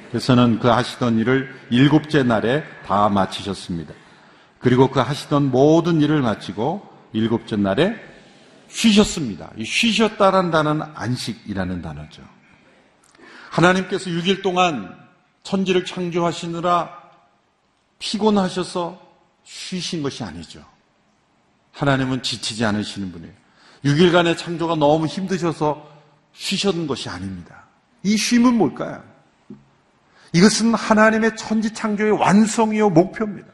그래서는 0.09 0.59
그 0.59 0.67
하시던 0.67 1.19
일을 1.19 1.53
일곱째 1.69 2.23
날에 2.23 2.63
다 2.85 3.09
마치셨습니다. 3.09 3.93
그리고 4.59 4.89
그 4.89 4.99
하시던 4.99 5.51
모든 5.51 6.01
일을 6.01 6.21
마치고 6.21 6.87
일곱째 7.13 7.57
날에 7.57 7.95
쉬셨습니다. 8.69 9.51
이 9.57 9.65
쉬셨다라는 9.65 10.51
단어는 10.51 10.85
안식이라는 10.93 11.81
단어죠. 11.81 12.23
하나님께서 13.51 14.09
6일 14.09 14.41
동안 14.43 14.95
천지를 15.43 15.85
창조하시느라 15.85 16.89
피곤하셔서 17.99 19.01
쉬신 19.43 20.03
것이 20.03 20.23
아니죠. 20.23 20.63
하나님은 21.77 22.23
지치지 22.23 22.65
않으시는 22.65 23.11
분이에요. 23.11 23.33
6일간의 23.85 24.35
창조가 24.35 24.75
너무 24.75 25.05
힘드셔서 25.05 25.87
쉬셨는 26.33 26.87
것이 26.87 27.07
아닙니다. 27.07 27.67
이 28.01 28.17
쉼은 28.17 28.55
뭘까요? 28.55 29.03
이것은 30.33 30.73
하나님의 30.73 31.35
천지 31.35 31.73
창조의 31.73 32.13
완성이요 32.13 32.89
목표입니다. 32.89 33.47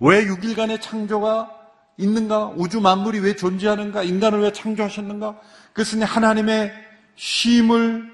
왜 0.00 0.26
6일간의 0.26 0.82
창조가 0.82 1.50
있는가? 1.96 2.52
우주 2.56 2.80
만물이 2.80 3.20
왜 3.20 3.36
존재하는가? 3.36 4.02
인간을 4.02 4.40
왜 4.40 4.52
창조하셨는가? 4.52 5.38
그것은 5.72 6.02
하나님의 6.02 6.72
쉼을 7.16 8.12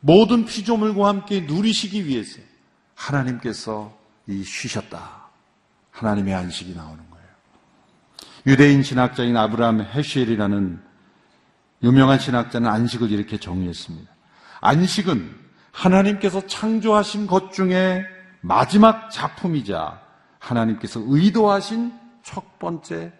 모든 0.00 0.44
피조물과 0.44 1.08
함께 1.08 1.40
누리시기 1.40 2.06
위해서 2.06 2.40
하나님께서 2.94 3.96
이 4.26 4.44
쉬셨다. 4.44 5.24
하나님의 5.90 6.34
안식이 6.34 6.74
나오는 6.74 6.96
거예요. 6.96 7.13
유대인 8.46 8.82
신학자인 8.82 9.36
아브라함 9.36 9.80
헤시엘이라는 9.80 10.80
유명한 11.82 12.18
신학자는 12.18 12.68
안식을 12.68 13.10
이렇게 13.10 13.38
정의했습니다. 13.38 14.10
안식은 14.60 15.34
하나님께서 15.72 16.46
창조하신 16.46 17.26
것 17.26 17.52
중에 17.52 18.04
마지막 18.40 19.10
작품이자 19.10 20.00
하나님께서 20.38 21.02
의도하신 21.06 21.92
첫 22.22 22.58
번째 22.58 23.12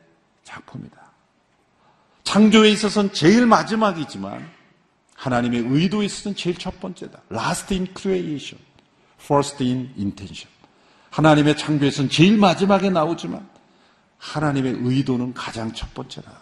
작품이다. 0.44 0.96
창조에 2.22 2.70
있어서는 2.70 3.12
제일 3.12 3.46
마지막이지만 3.46 4.46
하나님의 5.14 5.60
의도에 5.68 6.06
있어서는 6.06 6.36
제일 6.36 6.56
첫 6.56 6.80
번째다. 6.80 7.22
Last 7.32 7.72
in 7.74 7.88
creation, 7.96 8.62
first 9.20 9.62
in 9.62 9.92
intention. 9.96 10.48
하나님의 11.10 11.56
창조에서는 11.56 12.10
제일 12.10 12.36
마지막에 12.38 12.90
나오지만 12.90 13.48
하나님의 14.24 14.78
의도는 14.80 15.34
가장 15.34 15.72
첫 15.72 15.92
번째다. 15.92 16.32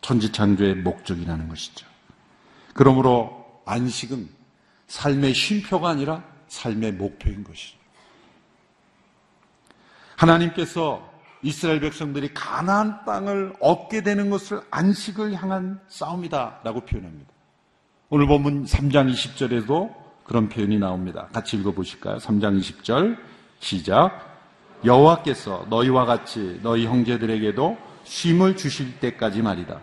천지 0.00 0.32
창조의 0.32 0.76
목적이라는 0.76 1.48
것이죠. 1.48 1.86
그러므로 2.74 3.62
안식은 3.64 4.28
삶의 4.88 5.34
쉼표가 5.34 5.88
아니라 5.88 6.24
삶의 6.48 6.92
목표인 6.92 7.44
것이죠. 7.44 7.78
하나님께서 10.16 11.12
이스라엘 11.42 11.80
백성들이 11.80 12.34
가나안 12.34 13.04
땅을 13.04 13.56
얻게 13.60 14.02
되는 14.02 14.30
것을 14.30 14.60
안식을 14.70 15.34
향한 15.34 15.80
싸움이다라고 15.88 16.80
표현합니다. 16.86 17.30
오늘 18.08 18.26
본문 18.26 18.64
3장 18.64 19.12
20절에도 19.12 19.94
그런 20.24 20.48
표현이 20.48 20.78
나옵니다. 20.78 21.28
같이 21.32 21.56
읽어 21.56 21.72
보실까요? 21.72 22.16
3장 22.16 22.58
20절 22.60 23.16
시작. 23.60 24.25
여호와께서 24.86 25.66
너희와 25.68 26.06
같이 26.06 26.60
너희 26.62 26.86
형제들에게도 26.86 27.76
쉼을 28.04 28.56
주실 28.56 29.00
때까지 29.00 29.42
말이다. 29.42 29.80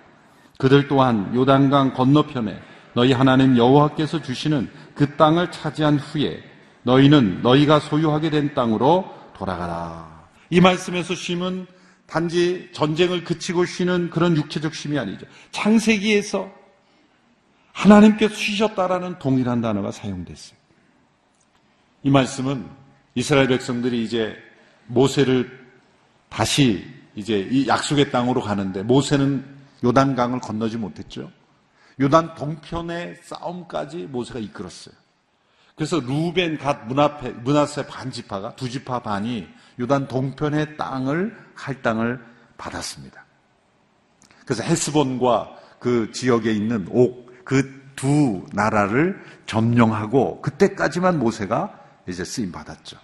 그들 0.57 0.87
또한 0.87 1.35
요단강 1.35 1.93
건너편에 1.93 2.59
너희 2.93 3.11
하나님 3.11 3.57
여호와께서 3.57 4.21
주시는 4.21 4.69
그 4.95 5.15
땅을 5.15 5.51
차지한 5.51 5.97
후에 5.99 6.41
너희는 6.83 7.41
너희가 7.41 7.79
소유하게 7.79 8.29
된 8.29 8.53
땅으로 8.53 9.13
돌아가라. 9.35 10.27
이 10.49 10.61
말씀에서 10.61 11.15
쉼은 11.15 11.65
단지 12.05 12.69
전쟁을 12.73 13.23
그치고 13.23 13.65
쉬는 13.65 14.09
그런 14.09 14.37
육체적 14.37 14.75
쉼이 14.75 14.99
아니죠. 14.99 15.25
창세기에서 15.51 16.51
하나님께서 17.71 18.35
쉬셨다라는 18.35 19.17
동일한 19.19 19.61
단어가 19.61 19.91
사용됐어요. 19.91 20.57
이 22.03 22.09
말씀은 22.11 22.67
이스라엘 23.15 23.47
백성들이 23.47 24.03
이제 24.03 24.35
모세를 24.87 25.65
다시 26.29 26.85
이제 27.15 27.47
이 27.51 27.67
약속의 27.67 28.11
땅으로 28.11 28.41
가는데 28.41 28.83
모세는 28.83 29.45
요단강을 29.83 30.39
건너지 30.39 30.77
못했죠. 30.77 31.31
요단 31.99 32.35
동편의 32.35 33.19
싸움까지 33.21 34.07
모세가 34.07 34.39
이끌었어요. 34.39 34.95
그래서 35.75 35.99
루벤 35.99 36.57
갓 36.57 36.85
문앞에 36.87 37.31
문하세 37.31 37.87
반 37.87 38.11
지파가 38.11 38.55
두 38.55 38.69
지파 38.69 38.99
반이 38.99 39.47
요단 39.79 40.07
동편의 40.07 40.77
땅을 40.77 41.35
할땅을 41.55 42.23
받았습니다. 42.57 43.25
그래서 44.45 44.63
헤스본과 44.63 45.55
그 45.79 46.11
지역에 46.11 46.51
있는 46.51 46.87
옥 46.89 47.23
그 47.43 47.83
두 47.95 48.45
나라를 48.51 49.21
점령하고 49.45 50.41
그때까지만 50.41 51.19
모세가 51.19 51.79
이제 52.07 52.23
쓰임 52.23 52.51
받았죠. 52.51 52.97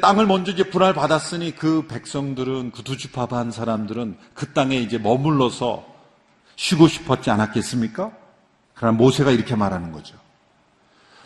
땅을 0.00 0.26
먼저 0.26 0.52
이제 0.52 0.64
분할 0.64 0.94
받았으니 0.94 1.54
그 1.56 1.86
백성들은 1.86 2.72
그두 2.72 2.96
지파 2.96 3.26
반 3.26 3.50
사람들은 3.50 4.16
그 4.32 4.52
땅에 4.52 4.76
이제 4.76 4.96
머물러서 4.96 5.84
쉬고 6.56 6.88
싶었지 6.88 7.30
않았겠습니까? 7.30 8.10
그러나 8.74 8.96
모세가 8.96 9.30
이렇게 9.30 9.54
말하는 9.54 9.92
거죠. 9.92 10.16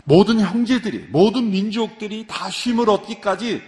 모든 0.04 0.40
형제들이, 0.40 1.08
모든 1.10 1.50
민족들이 1.50 2.26
다 2.26 2.50
쉼을 2.50 2.88
얻기까지 2.88 3.62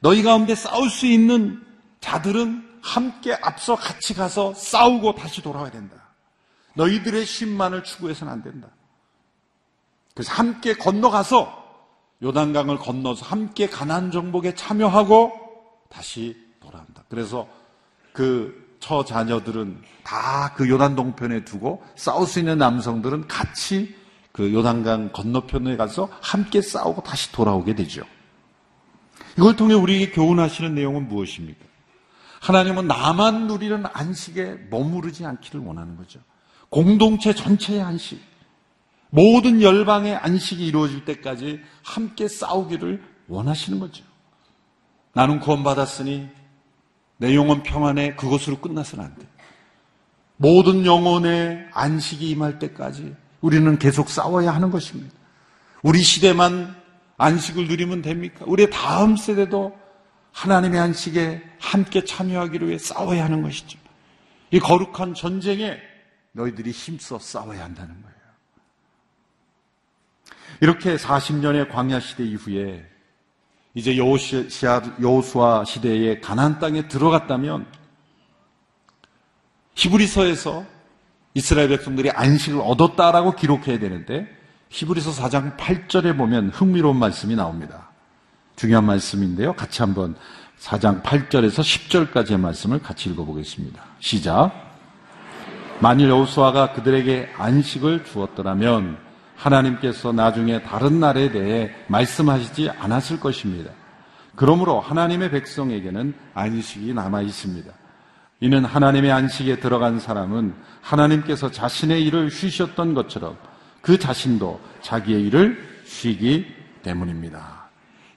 너희 0.00 0.22
가운데 0.22 0.54
싸울 0.54 0.90
수 0.90 1.06
있는 1.06 1.64
자들은 2.00 2.80
함께 2.82 3.36
앞서 3.40 3.74
같이 3.74 4.14
가서 4.14 4.52
싸우고 4.54 5.14
다시 5.14 5.42
돌아와야 5.42 5.70
된다. 5.70 5.96
너희들의 6.74 7.24
쉼만을 7.24 7.84
추구해서는 7.84 8.32
안 8.32 8.42
된다. 8.42 8.68
그래서 10.14 10.32
함께 10.32 10.74
건너가서 10.74 11.65
요단강을 12.22 12.78
건너서 12.78 13.24
함께 13.26 13.68
가난 13.68 14.10
정복에 14.10 14.54
참여하고 14.54 15.32
다시 15.90 16.36
돌아온다. 16.60 17.04
그래서 17.08 17.48
그 18.12 18.66
처 18.86 19.04
자녀들은 19.04 19.82
다 20.04 20.54
그 20.56 20.68
요단 20.68 20.94
동편에 20.94 21.44
두고 21.44 21.82
싸울 21.96 22.26
수 22.26 22.38
있는 22.38 22.58
남성들은 22.58 23.26
같이 23.26 23.94
그 24.32 24.52
요단강 24.52 25.10
건너편에 25.12 25.76
가서 25.76 26.08
함께 26.22 26.62
싸우고 26.62 27.02
다시 27.02 27.32
돌아오게 27.32 27.74
되죠. 27.74 28.02
이걸 29.36 29.56
통해 29.56 29.74
우리에게 29.74 30.12
교훈하시는 30.12 30.74
내용은 30.74 31.08
무엇입니까? 31.08 31.58
하나님은 32.40 32.86
나만 32.86 33.48
누리는 33.48 33.84
안식에 33.92 34.68
머무르지 34.70 35.26
않기를 35.26 35.60
원하는 35.60 35.96
거죠. 35.96 36.20
공동체 36.68 37.34
전체의 37.34 37.82
안식, 37.82 38.20
모든 39.10 39.62
열방의 39.62 40.16
안식이 40.16 40.66
이루어질 40.66 41.04
때까지 41.04 41.60
함께 41.82 42.28
싸우기를 42.28 43.02
원하시는 43.28 43.78
거죠. 43.78 44.04
나는 45.12 45.40
구원받았으니 45.40 46.28
내 47.18 47.34
영혼 47.34 47.62
평안에 47.62 48.14
그것으로 48.16 48.58
끝나서는 48.58 49.04
안 49.04 49.14
돼. 49.16 49.26
모든 50.36 50.84
영혼의 50.84 51.66
안식이 51.72 52.28
임할 52.30 52.58
때까지 52.58 53.14
우리는 53.40 53.78
계속 53.78 54.10
싸워야 54.10 54.54
하는 54.54 54.70
것입니다. 54.70 55.14
우리 55.82 56.02
시대만 56.02 56.76
안식을 57.16 57.68
누리면 57.68 58.02
됩니까? 58.02 58.44
우리 58.46 58.68
다음 58.68 59.16
세대도 59.16 59.76
하나님의 60.32 60.78
안식에 60.78 61.42
함께 61.58 62.04
참여하기를 62.04 62.68
위해 62.68 62.78
싸워야 62.78 63.24
하는 63.24 63.42
것이죠. 63.42 63.78
이 64.50 64.58
거룩한 64.58 65.14
전쟁에 65.14 65.78
너희들이 66.32 66.70
힘써 66.70 67.18
싸워야 67.18 67.64
한다는 67.64 68.02
거예요. 68.02 68.15
이렇게 70.60 70.96
40년의 70.96 71.70
광야 71.70 72.00
시대 72.00 72.24
이후에 72.24 72.84
이제 73.74 73.96
여호수아 73.96 75.64
시대의 75.64 76.20
가나안 76.20 76.58
땅에 76.58 76.88
들어갔다면 76.88 77.66
히브리서에서 79.74 80.64
이스라엘 81.34 81.68
백성들이 81.68 82.10
안식을 82.10 82.60
얻었다라고 82.60 83.36
기록해야 83.36 83.78
되는데 83.78 84.26
히브리서 84.70 85.10
4장 85.22 85.56
8절에 85.58 86.16
보면 86.16 86.48
흥미로운 86.48 86.96
말씀이 86.96 87.36
나옵니다. 87.36 87.90
중요한 88.56 88.86
말씀인데요. 88.86 89.52
같이 89.52 89.82
한번 89.82 90.16
4장 90.58 91.02
8절에서 91.02 91.60
10절까지의 92.10 92.40
말씀을 92.40 92.78
같이 92.80 93.10
읽어보겠습니다. 93.10 93.82
시작. 94.00 94.52
만일 95.80 96.08
여호수아가 96.08 96.72
그들에게 96.72 97.34
안식을 97.36 98.06
주었더라면 98.06 98.96
하나님께서 99.36 100.12
나중에 100.12 100.62
다른 100.62 101.00
날에 101.00 101.30
대해 101.30 101.74
말씀하시지 101.88 102.70
않았을 102.70 103.20
것입니다. 103.20 103.70
그러므로 104.34 104.80
하나님의 104.80 105.30
백성에게는 105.30 106.14
안식이 106.34 106.92
남아 106.94 107.22
있습니다. 107.22 107.72
이는 108.40 108.64
하나님의 108.64 109.10
안식에 109.12 109.60
들어간 109.60 109.98
사람은 109.98 110.54
하나님께서 110.82 111.50
자신의 111.50 112.04
일을 112.04 112.30
쉬셨던 112.30 112.94
것처럼 112.94 113.38
그 113.80 113.98
자신도 113.98 114.60
자기의 114.82 115.22
일을 115.26 115.82
쉬기 115.84 116.46
때문입니다. 116.82 117.66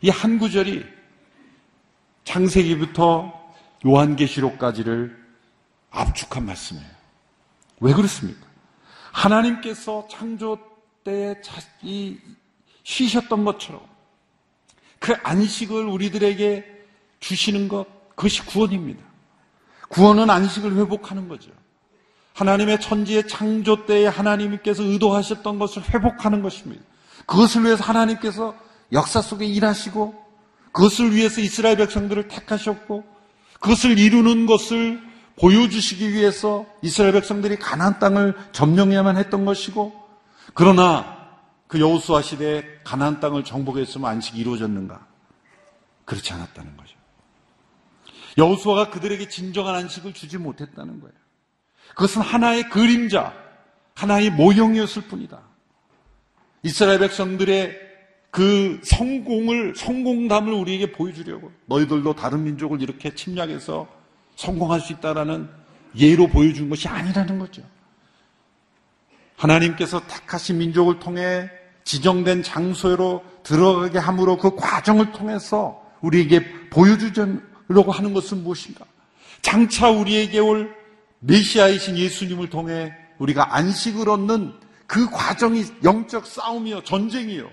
이 0.01 0.10
한 0.10 0.39
구절이 0.39 0.86
창세기부터 2.23 3.34
요한계시록까지를 3.86 5.17
압축한 5.91 6.45
말씀이에요. 6.45 6.88
왜 7.79 7.93
그렇습니까? 7.93 8.45
하나님께서 9.12 10.08
창조 10.10 10.60
때에 11.10 11.36
이 11.82 12.17
쉬셨던 12.84 13.43
것처럼 13.43 13.82
그 15.00 15.15
안식을 15.24 15.86
우리들에게 15.86 16.65
주시는 17.19 17.67
것, 17.67 17.88
그것이 18.15 18.45
구원입니다. 18.45 19.04
구원은 19.89 20.30
안식을 20.30 20.76
회복하는 20.76 21.28
거죠. 21.28 21.52
하나님의 22.34 22.80
천지의 22.80 23.28
창조 23.28 23.86
때에 23.86 24.08
하나님께서 24.08 24.84
의도하셨던 24.84 25.60
것을 25.60 25.84
회복하는 25.89 26.41
것입니다. 26.41 26.84
그것을 27.26 27.65
위해서 27.65 27.84
하나님께서 27.84 28.56
역사 28.91 29.22
속에 29.22 29.45
일하시고 29.45 30.13
그것을 30.72 31.15
위해서 31.15 31.41
이스라엘 31.41 31.78
백성들을 31.78 32.28
택하셨고 32.28 33.04
그것을 33.60 33.98
이루는 33.98 34.45
것을 34.45 35.02
보여주시기 35.38 36.13
위해서 36.13 36.65
이스라엘 36.82 37.13
백성들이 37.13 37.58
가나안 37.58 38.00
땅을 38.00 38.36
점령해야만 38.52 39.17
했던 39.17 39.45
것이고 39.45 39.99
그러나 40.54 41.20
그 41.68 41.80
여호수아 41.80 42.22
시대에 42.22 42.64
가나안 42.84 43.20
땅을 43.20 43.44
정복했으면 43.44 44.10
안식이 44.10 44.40
이루어졌는가? 44.40 45.06
그렇지 46.06 46.34
않았다는 46.34 46.76
거죠. 46.76 46.98
여호수아가 48.38 48.90
그들에게 48.90 49.30
진정한 49.30 49.76
안식을 49.76 50.14
주지 50.14 50.38
못했다는 50.38 51.00
거예요. 51.00 51.14
그것은 51.90 52.22
하나의 52.22 52.70
그림자, 52.70 53.34
하나의 53.96 54.32
모형이었을 54.32 55.04
뿐이다. 55.04 55.42
이스라엘 56.64 57.00
백성들의 57.00 57.90
그 58.32 58.80
성공을, 58.84 59.76
성공담을 59.76 60.54
우리에게 60.54 60.92
보여주려고 60.92 61.52
너희들도 61.66 62.16
다른 62.16 62.44
민족을 62.44 62.82
이렇게 62.82 63.14
침략해서 63.14 63.88
성공할 64.36 64.80
수 64.80 64.94
있다라는 64.94 65.50
예로 65.96 66.28
보여준 66.28 66.70
것이 66.70 66.88
아니라는 66.88 67.40
거죠. 67.40 67.64
하나님께서 69.39 70.02
택하신 70.06 70.58
민족을 70.58 70.99
통해 70.99 71.49
지정된 71.86 72.43
장소로 72.43 73.23
들어가게 73.43 73.97
함으로 73.97 74.38
그 74.38 74.56
과정을 74.56 75.12
통해서 75.12 75.82
우리에게 76.02 76.69
보여주려고 76.69 77.91
하는 77.91 78.13
것은 78.13 78.43
무엇인가? 78.43 78.86
장차 79.41 79.89
우리에게 79.89 80.39
올 80.39 80.75
메시아이신 81.19 81.97
예수님을 81.97 82.49
통해 82.49 82.93
우리가 83.17 83.56
안식을 83.56 84.10
얻는 84.10 84.54
그 84.86 85.10
과정이 85.10 85.65
영적 85.84 86.25
싸움이요, 86.25 86.84
전쟁이요. 86.84 87.49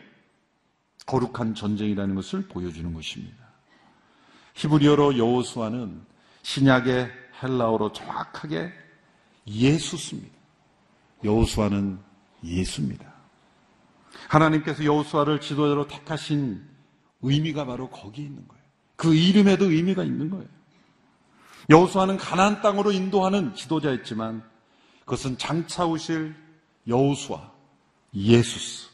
거룩한 1.07 1.55
전쟁이라는 1.55 2.15
것을 2.17 2.49
보여주는 2.49 2.93
것입니다. 2.93 3.37
히브리어로 4.55 5.19
여호수아는 5.19 6.01
신약의 6.43 7.11
헬라어로 7.43 7.93
정확하게 7.93 8.73
예수습니다. 9.47 10.36
여호수아는 11.27 11.99
예수입니다. 12.43 13.13
하나님께서 14.29 14.85
여호수아를 14.85 15.41
지도자로 15.41 15.89
택하신 15.89 16.63
의미가 17.23 17.67
바로 17.67 17.91
거기에 17.91 18.25
있는 18.25 18.47
거예요. 18.49 18.63
그 18.97 19.15
이름에도 19.15 19.71
의미가 19.71 20.05
있는 20.05 20.31
거예요. 20.31 20.47
여호수아는 21.69 22.17
가나안 22.17 22.63
땅으로 22.63 22.93
인도하는 22.93 23.55
지도자였지만 23.55 24.43
그것은 25.01 25.37
장차 25.39 25.85
오실 25.85 26.35
여호수아 26.87 27.53
예수스 28.15 28.89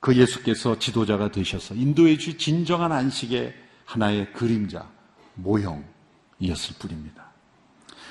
그 0.00 0.16
예수께서 0.16 0.78
지도자가 0.78 1.30
되셔서 1.30 1.74
인도해 1.74 2.16
주신 2.16 2.38
진정한 2.38 2.92
안식의 2.92 3.54
하나의 3.84 4.32
그림자 4.32 4.88
모형이었을 5.34 6.76
뿐입니다. 6.78 7.30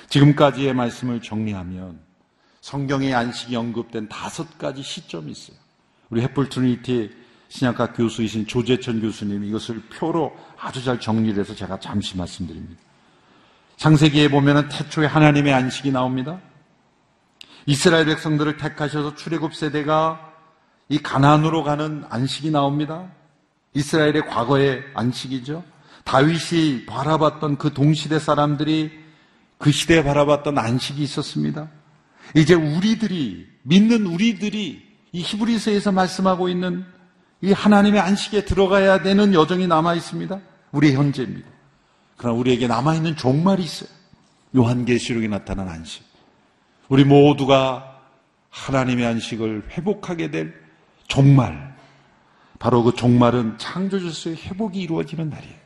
지금까지의 0.08 0.74
말씀을 0.74 1.20
정리하면 1.20 2.00
성경의 2.62 3.12
안식이 3.12 3.56
언급된 3.56 4.08
다섯 4.08 4.56
가지 4.56 4.82
시점이 4.82 5.32
있어요. 5.32 5.56
우리 6.10 6.22
횃불 6.22 6.48
트리니티 6.48 7.10
신약학 7.48 7.96
교수이신 7.96 8.46
조재천 8.46 9.00
교수님이 9.00 9.48
이것을 9.48 9.82
표로 9.88 10.34
아주 10.58 10.82
잘 10.82 10.98
정리를 10.98 11.38
해서 11.38 11.54
제가 11.54 11.80
잠시 11.80 12.16
말씀드립니다. 12.16 12.80
창세기에 13.76 14.28
보면은 14.28 14.68
태초에 14.68 15.06
하나님의 15.06 15.52
안식이 15.52 15.90
나옵니다. 15.90 16.40
이스라엘 17.66 18.06
백성들을 18.06 18.56
택하셔서 18.56 19.16
출애굽 19.16 19.54
세대가 19.54 20.32
이 20.88 20.98
가나안으로 20.98 21.64
가는 21.64 22.04
안식이 22.08 22.52
나옵니다. 22.52 23.10
이스라엘의 23.74 24.26
과거의 24.28 24.84
안식이죠. 24.94 25.64
다윗이 26.04 26.86
바라봤던 26.86 27.58
그 27.58 27.72
동시대 27.72 28.20
사람들이 28.20 28.92
그 29.58 29.72
시대에 29.72 30.04
바라봤던 30.04 30.58
안식이 30.58 31.02
있었습니다. 31.02 31.68
이제 32.34 32.54
우리들이 32.54 33.46
믿는 33.62 34.06
우리들이 34.06 34.82
이 35.12 35.20
히브리서에서 35.20 35.92
말씀하고 35.92 36.48
있는 36.48 36.84
이 37.40 37.52
하나님의 37.52 38.00
안식에 38.00 38.44
들어가야 38.44 39.02
되는 39.02 39.34
여정이 39.34 39.66
남아 39.66 39.94
있습니다. 39.94 40.40
우리의 40.72 40.94
현재입니다. 40.94 41.48
그러나 42.16 42.38
우리에게 42.38 42.66
남아 42.66 42.94
있는 42.94 43.16
종말이 43.16 43.62
있어요. 43.64 43.90
요한계시록에 44.56 45.28
나타난 45.28 45.68
안식. 45.68 46.04
우리 46.88 47.04
모두가 47.04 48.00
하나님의 48.50 49.06
안식을 49.06 49.70
회복하게 49.70 50.30
될 50.30 50.54
종말. 51.08 51.72
바로 52.58 52.84
그 52.84 52.94
종말은 52.94 53.58
창조주스의 53.58 54.36
회복이 54.36 54.80
이루어지는 54.80 55.30
날이에요. 55.30 55.56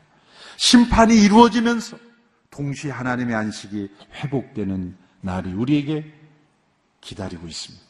심판이 0.56 1.22
이루어지면서 1.22 1.98
동시에 2.50 2.90
하나님의 2.90 3.34
안식이 3.34 3.88
회복되는 4.14 4.96
날이 5.20 5.52
우리에게 5.52 6.10
기다리고 7.06 7.46
있습니다. 7.46 7.84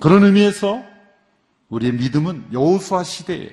그런 0.00 0.24
의미에서 0.24 0.82
우리의 1.68 1.92
믿음은 1.94 2.52
여호수아 2.52 3.02
시대에 3.02 3.50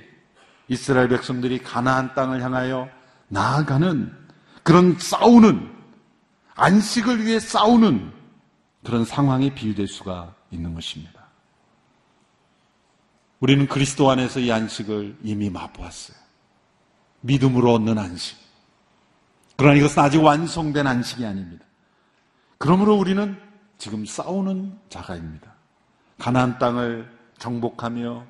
이스라엘 0.68 1.10
백성들이 1.10 1.60
가나안 1.60 2.14
땅을 2.14 2.42
향하여 2.44 2.90
나아가는 3.28 4.16
그런 4.64 4.98
싸우는 5.00 5.76
안식을 6.56 7.26
위해 7.26 7.40
싸우는 7.40 8.14
그런 8.84 9.06
상황에 9.06 9.54
비유될 9.54 9.88
수가 9.88 10.36
있는 10.52 10.74
것입니다. 10.74 11.28
우리는 13.40 13.68
그리스도 13.68 14.12
안에서 14.12 14.40
이 14.40 14.52
안식을 14.52 15.18
이미 15.24 15.50
맛보았어요. 15.50 16.18
믿음으로 17.22 17.74
얻는 17.74 17.98
안식. 17.98 18.38
그러나 19.58 19.76
이것은 19.76 20.04
아직 20.04 20.22
완성된 20.22 20.86
안식이 20.86 21.26
아닙니다. 21.26 21.66
그러므로 22.58 22.96
우리는 22.96 23.49
지금 23.80 24.06
싸우는 24.06 24.78
자가입니다. 24.90 25.54
가나안 26.20 26.60
땅을 26.60 27.10
정복하며 27.40 28.26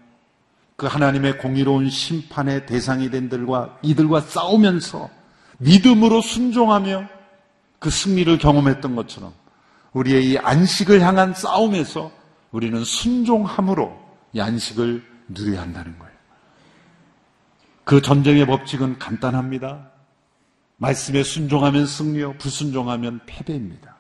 그 0.78 0.86
하나님의 0.86 1.40
공의로운 1.40 1.90
심판의 1.90 2.68
대상이 2.68 3.10
된 3.10 3.28
들과 3.28 3.78
이들과 3.82 4.22
싸우면서 4.22 5.10
믿음으로 5.58 6.22
순종하며 6.22 7.10
그 7.80 7.90
승리를 7.90 8.38
경험했던 8.38 8.96
것처럼 8.96 9.34
우리의 9.92 10.30
이 10.30 10.38
안식을 10.38 11.02
향한 11.02 11.34
싸움에서 11.34 12.12
우리는 12.52 12.84
순종함으로 12.84 14.00
이 14.34 14.40
안식을 14.40 15.04
누려야 15.30 15.62
한다는 15.62 15.98
거예요. 15.98 16.14
그 17.84 18.02
전쟁의 18.02 18.46
법칙은 18.46 19.00
간단합니다. 19.00 19.90
말씀에 20.78 21.24
순종하면 21.24 21.88
승리요, 21.88 22.38
불순종하면 22.38 23.22
패배입니다. 23.26 23.99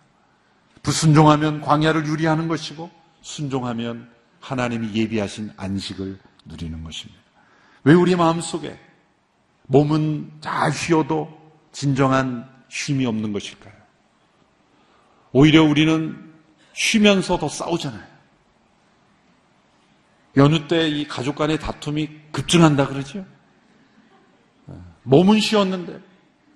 불순종하면 0.83 1.61
광야를 1.61 2.05
유리하는 2.07 2.47
것이고 2.47 2.89
순종하면 3.21 4.09
하나님이 4.39 4.93
예비하신 4.93 5.51
안식을 5.57 6.19
누리는 6.45 6.83
것입니다. 6.83 7.19
왜 7.83 7.93
우리 7.93 8.15
마음 8.15 8.41
속에 8.41 8.79
몸은 9.67 10.31
잘 10.41 10.71
쉬어도 10.71 11.37
진정한 11.71 12.49
쉼이 12.69 13.05
없는 13.05 13.33
것일까요? 13.33 13.73
오히려 15.31 15.63
우리는 15.63 16.33
쉬면서 16.73 17.37
더 17.37 17.47
싸우잖아요. 17.49 18.07
연휴 20.37 20.67
때 20.67 20.87
이 20.89 21.07
가족 21.07 21.35
간의 21.35 21.59
다툼이 21.59 22.09
급증한다 22.31 22.87
그러죠? 22.87 23.25
몸은 25.03 25.39
쉬었는데 25.39 25.99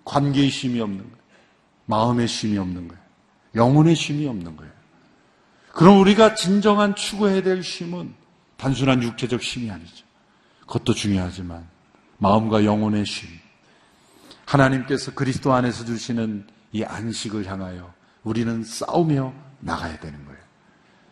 관계의 0.05 0.49
쉼이 0.49 0.79
없는 0.79 0.99
거예요. 0.99 1.17
마음의 1.86 2.27
쉼이 2.27 2.57
없는 2.57 2.88
거예요. 2.88 3.02
영혼의 3.55 3.95
쉼이 3.95 4.27
없는 4.27 4.55
거예요. 4.57 4.71
그럼 5.71 5.99
우리가 5.99 6.35
진정한 6.35 6.95
추구해야 6.95 7.41
될 7.41 7.63
쉼은 7.63 8.13
단순한 8.57 9.01
육체적 9.03 9.41
쉼이 9.41 9.69
아니죠. 9.69 10.05
그것도 10.61 10.93
중요하지만 10.93 11.67
마음과 12.17 12.63
영혼의 12.63 13.05
쉼. 13.05 13.27
하나님께서 14.45 15.13
그리스도 15.13 15.53
안에서 15.53 15.85
주시는 15.85 16.47
이 16.71 16.83
안식을 16.83 17.45
향하여 17.47 17.93
우리는 18.23 18.63
싸우며 18.63 19.33
나가야 19.59 19.99
되는 19.99 20.23
거예요. 20.25 20.39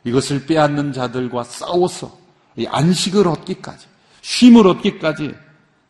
이것을 0.04 0.45
빼앗는 0.45 0.93
자들과 0.93 1.43
싸워서 1.43 2.19
이 2.56 2.65
안식을 2.67 3.27
얻기까지, 3.27 3.88
쉼을 4.21 4.67
얻기까지 4.67 5.36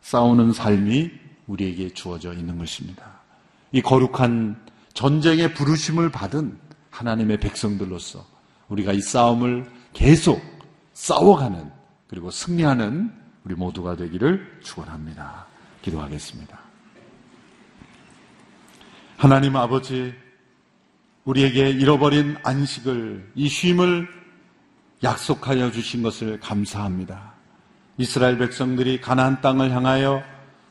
싸우는 0.02 0.52
삶이 0.52 1.10
우리에게 1.46 1.90
주어져 1.90 2.32
있는 2.32 2.58
것입니다. 2.58 3.20
이 3.72 3.80
거룩한 3.80 4.56
전쟁의 4.94 5.54
부르심을 5.54 6.10
받은 6.10 6.58
하나님의 6.90 7.40
백성들로서 7.40 8.24
우리가 8.68 8.92
이 8.92 9.00
싸움을 9.00 9.70
계속 9.92 10.40
싸워가는 10.92 11.70
그리고 12.08 12.30
승리하는 12.30 13.12
우리 13.44 13.54
모두가 13.54 13.96
되기를 13.96 14.60
축원합니다. 14.62 15.46
기도하겠습니다. 15.82 16.58
하나님 19.16 19.56
아버지 19.56 20.14
우리에게 21.24 21.70
잃어버린 21.70 22.36
안식을 22.42 23.32
이 23.34 23.48
쉼을 23.48 24.08
약속하여 25.02 25.70
주신 25.70 26.02
것을 26.02 26.38
감사합니다. 26.40 27.32
이스라엘 27.98 28.38
백성들이 28.38 29.00
가나안 29.00 29.40
땅을 29.40 29.70
향하여 29.70 30.22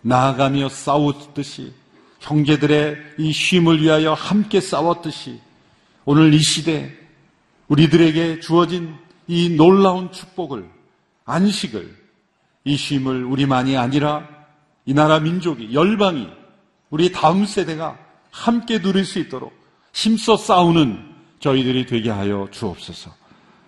나아가며 0.02 0.70
싸웠듯이 0.70 1.74
형제들의 2.22 2.98
이 3.18 3.32
쉼을 3.32 3.82
위하여 3.82 4.14
함께 4.14 4.62
싸웠듯이 4.62 5.40
오늘 6.06 6.34
이 6.34 6.40
시대 6.40 6.92
우리들에게 7.68 8.40
주어진 8.40 8.96
이 9.28 9.50
놀라운 9.50 10.12
축복을 10.12 10.70
안식을, 11.26 11.96
이 12.66 12.78
쉼을 12.78 13.24
우리만이 13.24 13.78
아니라 13.78 14.28
이 14.86 14.94
나라 14.94 15.20
민족이, 15.20 15.74
열방이, 15.74 16.28
우리 16.90 17.12
다음 17.12 17.46
세대가 17.46 17.98
함께 18.32 18.82
누릴 18.82 19.06
수 19.06 19.20
있도록 19.20 19.54
힘써 19.94 20.38
싸우는 20.38 21.12
저희들이 21.40 21.86
되게 21.86 22.10
하여 22.10 22.48
주옵소서. 22.52 23.12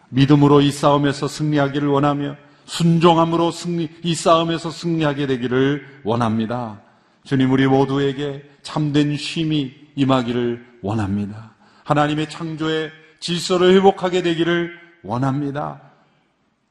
믿음으로 0.10 0.62
이 0.62 0.72
싸움에서 0.72 1.28
승리하기를 1.28 1.88
원하며 1.88 2.36
순종함으로 2.66 3.52
승리, 3.52 3.90
이 4.04 4.14
싸움에서 4.14 4.70
승리하게 4.70 5.28
되기를 5.28 6.02
원합니다. 6.04 6.83
주님 7.26 7.52
우리 7.52 7.68
모두에게 7.68 8.44
참된 8.62 9.16
쉼이 9.16 9.74
임하기를 9.96 10.80
원합니다. 10.82 11.56
하나님의 11.84 12.30
창조의 12.30 12.92
질서를 13.20 13.74
회복하게 13.74 14.22
되기를 14.22 14.72
원합니다. 15.04 15.82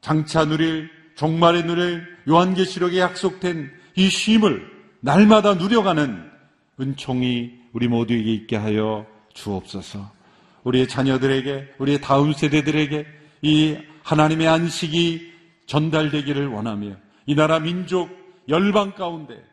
장차 0.01 0.45
누릴 0.45 0.91
종말에 1.15 1.63
누릴 1.65 2.07
요한계시록에 2.29 2.99
약속된 2.99 3.71
이 3.97 4.09
쉼을 4.09 4.71
날마다 5.01 5.55
누려가는 5.55 6.31
은총이 6.81 7.53
우리 7.73 7.89
모두에게 7.89 8.33
있게 8.33 8.57
하여 8.57 9.07
주옵소서. 9.35 10.11
우리의 10.65 10.89
자녀들에게, 10.89 11.75
우리의 11.79 12.01
다음 12.01 12.33
세대들에게 12.33 13.07
이 13.43 13.77
하나님의 14.03 14.47
안식이 14.49 15.33
전달되기를 15.67 16.49
원하며 16.49 16.97
이 17.27 17.35
나라 17.35 17.59
민족 17.59 18.11
열방 18.49 18.95
가운데 18.95 19.35
이 19.35 19.52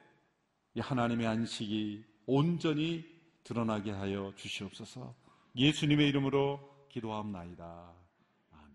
하나님의 0.80 1.28
안식이 1.28 2.04
온전히 2.26 3.06
드러나게 3.44 3.92
하여 3.92 4.34
주시옵소서. 4.36 5.13
예수님의 5.56 6.08
이름으로 6.10 6.60
기도합나이다. 6.89 7.94
아멘. 8.52 8.72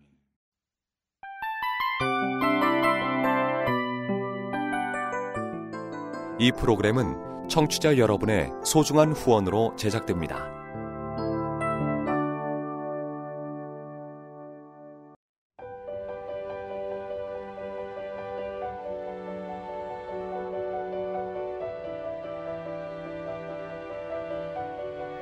이 6.39 6.51
프로그램은 6.51 7.47
청취자 7.47 7.97
여러분의 7.97 8.49
소중한 8.65 9.13
후원으로 9.13 9.75
제작됩니다. 9.77 10.64